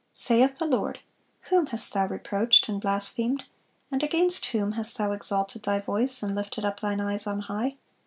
Saith 0.13 0.57
the 0.57 0.65
Lord, 0.65 1.01
"Whom 1.51 1.67
hast 1.67 1.93
thou 1.93 2.07
reproached 2.07 2.67
and 2.67 2.81
blasphemed? 2.81 3.45
and 3.91 4.01
against 4.01 4.47
whom 4.47 4.71
hast 4.71 4.97
thou 4.97 5.11
exalted 5.11 5.61
thy 5.61 5.79
voice, 5.79 6.23
and 6.23 6.33
lifted 6.33 6.65
up 6.65 6.79
thine 6.79 6.99
eyes 6.99 7.27
on 7.27 7.41
high? 7.41 7.77